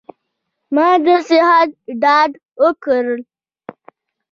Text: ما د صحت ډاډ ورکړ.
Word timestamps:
ما 0.75 0.89
د 1.05 1.07
صحت 1.29 1.69
ډاډ 2.01 2.31
ورکړ. 2.61 3.05